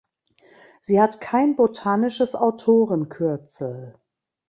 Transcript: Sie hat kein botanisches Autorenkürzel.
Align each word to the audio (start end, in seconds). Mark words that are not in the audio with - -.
Sie 0.79 0.99
hat 0.99 1.21
kein 1.21 1.55
botanisches 1.55 2.33
Autorenkürzel. 2.35 3.99